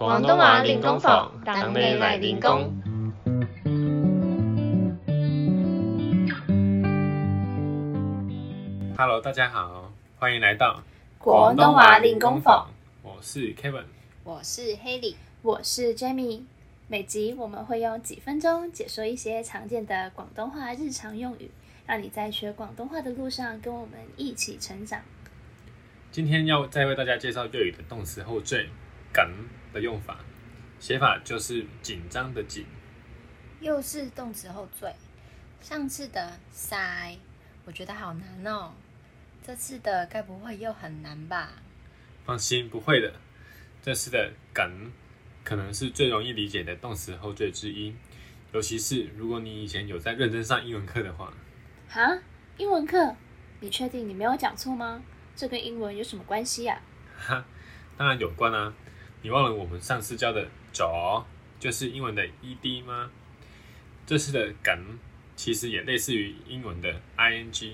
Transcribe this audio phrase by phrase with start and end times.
[0.00, 2.72] 广东话练功房，等你来练功。
[8.96, 10.82] Hello，大家好，欢迎来到
[11.18, 12.66] 广东话练功房。
[13.02, 13.84] 我是 Kevin，
[14.24, 16.44] 我是 Haley，我是 Jamie。
[16.88, 21.50] 每集我们会用几分钟解说一些常见的广东话日常用语，
[21.86, 25.02] 让你在学广东话的路上跟我们一起成长。
[26.10, 28.70] 今天要再为大家介绍粤语的动词后缀
[29.12, 29.22] “梗”。
[29.72, 30.18] 的用法，
[30.78, 32.66] 写法就是紧张的紧，
[33.60, 34.94] 又是动词后缀。
[35.60, 37.16] 上次的塞，
[37.66, 38.72] 我觉得好难哦。
[39.46, 41.52] 这次的该不会又很难吧？
[42.24, 43.12] 放心，不会的。
[43.82, 44.90] 这次的梗，
[45.44, 47.94] 可能是最容易理解的动词后缀之一，
[48.52, 51.32] 尤其是如果你以前有在认真上英文课的话。
[51.88, 52.18] 哈，
[52.56, 53.14] 英文课？
[53.62, 55.02] 你确定你没有讲错吗？
[55.36, 56.80] 这跟英文有什么关系呀？
[57.18, 57.44] 哈，
[57.98, 58.72] 当然有关啊。
[59.22, 61.22] 你忘了我们上次教的“咗”
[61.60, 63.10] 就是英文的 “ed” 吗？
[64.06, 64.98] 这次的“梗”
[65.36, 67.72] 其实也类似于英文的 “ing”。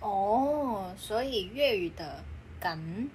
[0.00, 2.22] 哦，所以粤语的
[2.60, 3.08] “梗”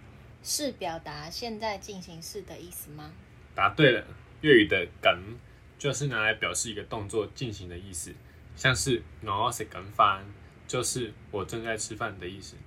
[0.43, 3.11] 是表达现在进行式的意思吗？
[3.55, 4.05] 答对了，
[4.41, 5.17] 粤语的“梗”
[5.79, 8.13] 就是拿来表示一个动作进行的意思，
[8.57, 10.25] 像是“我食梗饭”
[10.67, 12.57] 就是我正在吃饭的意思。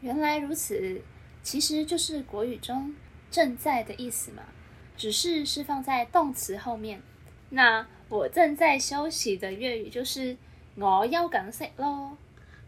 [0.00, 1.00] 原来如此，
[1.44, 2.92] 其实就是国语中。
[3.30, 4.42] 正在的意思嘛，
[4.96, 7.00] 只是是放在动词后面。
[7.50, 10.36] 那我正在休息的粤语就是
[10.74, 12.16] 我要紧息咯。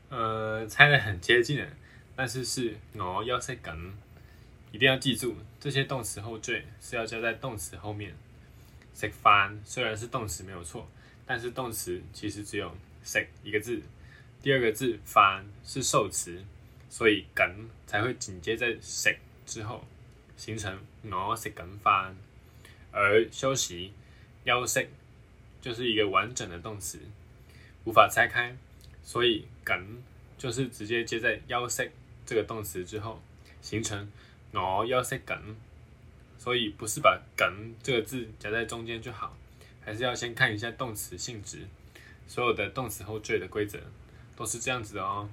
[0.08, 1.66] 呃，猜的很接近，
[2.14, 3.92] 但是是我要在紧，
[4.70, 8.14] 一定要记住这些动词后缀是要加在动词后面。
[8.94, 10.86] s 饭 fun 虽然是动词没有错，
[11.26, 13.82] 但是动词其实只有 s 一个字，
[14.40, 16.44] 第二个字 fun 是受词，
[16.88, 19.10] 所以梗才会紧接在 s
[19.44, 19.82] 之后。
[20.44, 22.12] 形成 “no” 是梗法，
[22.90, 23.92] 而休息
[24.44, 24.88] “休塞”
[25.62, 26.98] 就是一个完整的动词，
[27.84, 28.52] 无法拆开，
[29.04, 30.02] 所以“梗”
[30.36, 31.88] 就是直接接在“休塞”
[32.26, 33.22] 这个动词之后，
[33.60, 34.10] 形成
[34.50, 35.54] “no 腰塞梗”。
[36.36, 37.48] 所以不是把“梗”
[37.80, 39.36] 这个字夹在中间就好，
[39.84, 41.68] 还是要先看一下动词性质。
[42.26, 43.78] 所有的动词后缀的规则
[44.34, 45.28] 都是这样子的哦。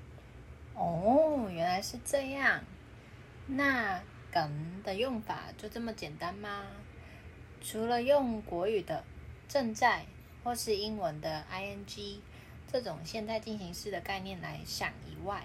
[0.76, 2.64] 哦，原来是这样。
[3.48, 4.00] 那。
[4.32, 6.64] 梗的用法就这么简单吗？
[7.64, 9.04] 除了用国语的
[9.48, 10.06] 正在
[10.44, 12.18] 或是英文的 ing
[12.72, 15.44] 这种现在进行式的概念来想以外，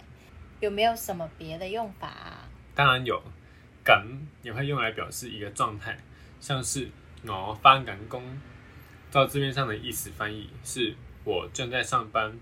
[0.61, 2.49] 有没有什么别的用法啊？
[2.75, 3.23] 当然有，
[3.83, 5.97] 梗也会用来表示一个状态，
[6.41, 6.89] 像是
[7.27, 8.23] 我发梗工，
[9.11, 12.39] 照字面上的意思翻译是“我正在上班”，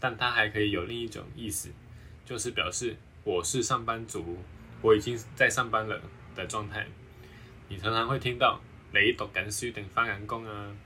[0.00, 1.70] 但它还可以有另一种意思，
[2.24, 4.38] 就是表示我是上班族。
[4.82, 6.00] 我已经在上班了
[6.34, 6.86] 的状态，
[7.68, 8.60] 你常常会听到
[8.92, 10.76] “雷读赶书等发扬工”啊，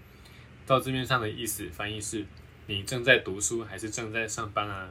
[0.64, 2.24] 照字面上的意思翻译是
[2.66, 4.90] 你正在读书还是正在上班啊？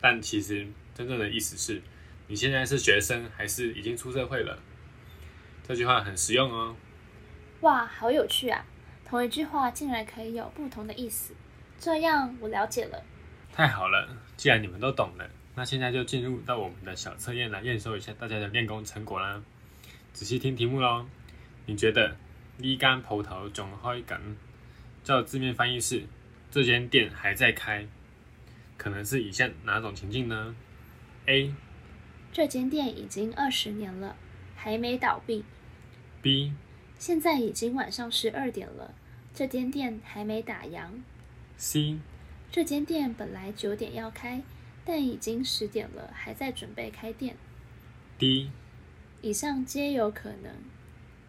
[0.00, 1.82] 但其实真正的意思是，
[2.28, 4.58] 你现在是学生还是已经出社会了？
[5.68, 6.74] 这句话很实用哦。
[7.60, 8.64] 哇，好有趣啊！
[9.04, 11.34] 同一句话竟然可以有不同的意思，
[11.78, 13.04] 这样我了解了。
[13.52, 15.30] 太好了，既然你们都懂了。
[15.56, 19.42] 那现在就进入到我们的小测验，来验收一下大家的练功成果啦！
[20.12, 21.06] 仔细听题目喽。
[21.66, 22.16] 你觉得
[22.60, 24.36] “沥干葡萄，总开梗”
[25.04, 26.04] 照字面翻译是
[26.50, 27.86] 这间店还在开，
[28.76, 30.54] 可能是以下哪种情境呢
[31.26, 31.52] ？A.
[32.32, 34.16] 这间店已经二十年了，
[34.56, 35.44] 还没倒闭。
[36.22, 36.52] B.
[36.98, 38.94] 现在已经晚上十二点了，
[39.34, 40.88] 这间店还没打烊。
[41.56, 41.98] C.
[42.52, 44.42] 这间店本来九点要开。
[44.92, 47.36] 但已经十点了，还在准备开店。
[48.18, 48.50] D，
[49.22, 50.52] 以上皆有可能。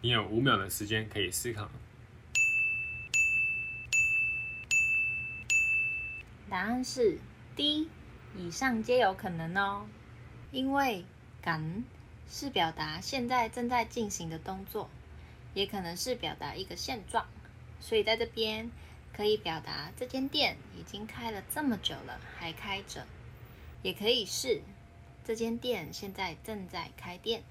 [0.00, 1.70] 你有五秒的时间可以思考。
[6.50, 7.18] 答案是
[7.54, 7.86] D，
[8.36, 9.86] 以上皆有可能哦。
[10.50, 11.04] 因为
[11.40, 11.84] 感
[12.28, 14.90] 是表达现在正在进行的动作，
[15.54, 17.28] 也可能是表达一个现状，
[17.80, 18.68] 所以在这边
[19.14, 23.06] 可以表达这间店已经开了这么久了，还开着。
[23.82, 24.62] 也可以是，
[25.24, 27.42] 这间店现在正在开店。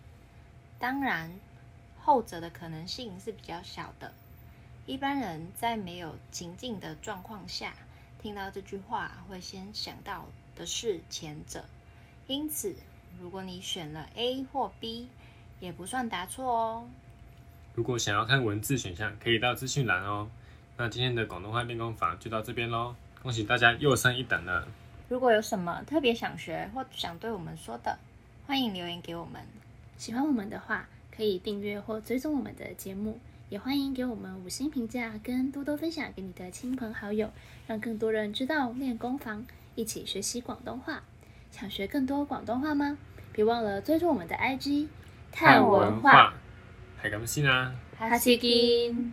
[0.79, 1.29] 当然，
[1.99, 4.13] 后者的可能性是比较小的。
[4.85, 7.73] 一般人在没有情境的状况下，
[8.21, 10.25] 听到这句话会先想到
[10.55, 11.65] 的是前者。
[12.27, 12.77] 因此，
[13.19, 15.09] 如果你选了 A 或 B，
[15.59, 16.87] 也不算答错哦。
[17.75, 20.29] 如果想要看文字选项，可以到资讯栏哦。
[20.77, 22.95] 那今天的广东话练功房就到这边喽。
[23.21, 24.65] 恭喜大家又升一等了。
[25.11, 27.99] 如果有什么特别想学或想对我们说的，
[28.47, 29.41] 欢迎留言给我们。
[29.97, 33.19] 喜欢我们的话，可以订阅或追踪我们的节目，
[33.49, 37.29] 也欢迎给我们五星评价，跟多多分享给你的亲朋好友，
[37.67, 41.03] 让更多人知道练功房，一起学习广东话。
[41.51, 42.97] 想学更多广东话吗？
[43.33, 44.87] 别忘了追踪我们的 IG。
[45.33, 46.33] 探文化，
[47.01, 49.11] 系咁先啦，下次见。